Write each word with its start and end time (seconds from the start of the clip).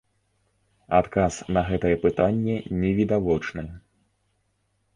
Адказ 0.99 1.33
на 1.57 1.61
гэтае 1.69 1.93
пытанне 2.07 2.57
невідавочны. 2.81 3.63